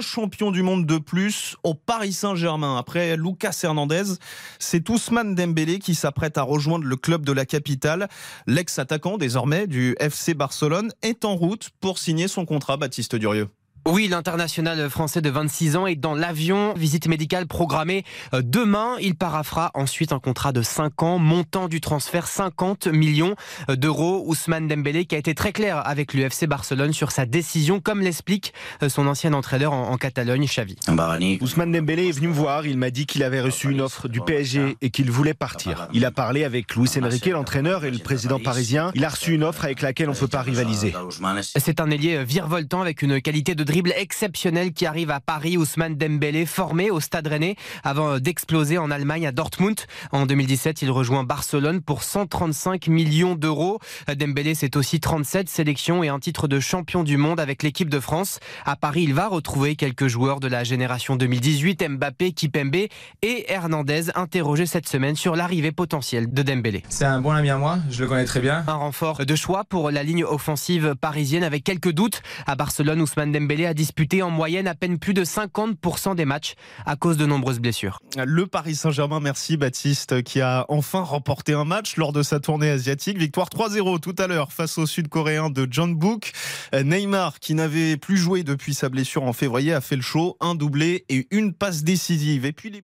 [0.00, 2.76] champion du monde de plus au Paris Saint-Germain.
[2.76, 4.04] Après Lucas Hernandez,
[4.58, 8.08] c'est Ousmane Dembélé qui s'apprête à rejoindre le club de la capitale.
[8.46, 13.48] L'ex-attaquant désormais du FC Barcelone est en route pour signer son contrat, Baptiste Durieux.
[13.84, 16.72] Oui, l'international français de 26 ans est dans l'avion.
[16.74, 18.94] Visite médicale programmée euh, demain.
[19.00, 23.34] Il parafera ensuite un contrat de 5 ans, montant du transfert 50 millions
[23.68, 24.22] euh, d'euros.
[24.24, 28.54] Ousmane Dembélé qui a été très clair avec l'UFC Barcelone sur sa décision, comme l'explique
[28.84, 30.76] euh, son ancien entraîneur en, Catalogne, Xavi.
[31.40, 32.66] Ousmane Dembélé est venu me voir.
[32.66, 35.88] Il m'a dit qu'il avait reçu une offre du PSG et qu'il voulait partir.
[35.92, 38.92] Il a parlé avec Luis Enrique, l'entraîneur et le président parisien.
[38.94, 40.94] Il a reçu une offre avec laquelle on ne peut pas rivaliser.
[41.56, 45.56] C'est un ailier virevoltant avec une qualité de dribble exceptionnel qui arrive à Paris.
[45.56, 49.80] Ousmane Dembélé, formé au Stade Rennais avant d'exploser en Allemagne à Dortmund.
[50.10, 53.78] En 2017, il rejoint Barcelone pour 135 millions d'euros.
[54.14, 57.98] Dembélé, c'est aussi 37 sélections et un titre de champion du monde avec l'équipe de
[57.98, 58.40] France.
[58.66, 62.76] À Paris, il va retrouver quelques joueurs de la génération 2018, Mbappé, Kipembe
[63.22, 66.82] et Hernandez, interrogés cette semaine sur l'arrivée potentielle de Dembélé.
[66.90, 68.64] C'est un bon ami à moi, je le connais très bien.
[68.66, 72.20] Un renfort de choix pour la ligne offensive parisienne avec quelques doutes.
[72.46, 76.54] À Barcelone, Ousmane Dembélé a disputé en moyenne à peine plus de 50% des matchs
[76.86, 78.00] à cause de nombreuses blessures.
[78.16, 82.70] Le Paris Saint-Germain, merci Baptiste, qui a enfin remporté un match lors de sa tournée
[82.70, 83.18] asiatique.
[83.18, 86.32] Victoire 3-0 tout à l'heure face au Sud-Coréen de John Book.
[86.72, 90.54] Neymar, qui n'avait plus joué depuis sa blessure en février, a fait le show, un
[90.54, 92.44] doublé et une passe décisive.
[92.44, 92.80] Et puis les